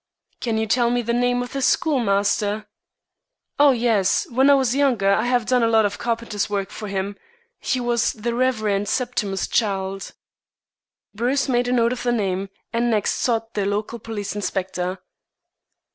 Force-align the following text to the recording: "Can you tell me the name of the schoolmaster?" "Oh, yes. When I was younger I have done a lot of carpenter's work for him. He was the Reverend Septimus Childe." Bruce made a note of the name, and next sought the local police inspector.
"Can 0.39 0.57
you 0.57 0.65
tell 0.65 0.89
me 0.89 1.03
the 1.03 1.13
name 1.13 1.43
of 1.43 1.53
the 1.53 1.61
schoolmaster?" 1.61 2.65
"Oh, 3.59 3.69
yes. 3.69 4.25
When 4.31 4.49
I 4.49 4.55
was 4.55 4.75
younger 4.75 5.11
I 5.13 5.25
have 5.27 5.45
done 5.45 5.61
a 5.61 5.67
lot 5.67 5.85
of 5.85 5.99
carpenter's 5.99 6.49
work 6.49 6.71
for 6.71 6.87
him. 6.87 7.17
He 7.59 7.79
was 7.79 8.13
the 8.13 8.33
Reverend 8.33 8.87
Septimus 8.89 9.47
Childe." 9.47 10.13
Bruce 11.13 11.47
made 11.47 11.67
a 11.67 11.71
note 11.71 11.93
of 11.93 12.01
the 12.01 12.11
name, 12.11 12.49
and 12.73 12.89
next 12.89 13.13
sought 13.19 13.53
the 13.53 13.67
local 13.67 13.99
police 13.99 14.33
inspector. 14.35 14.97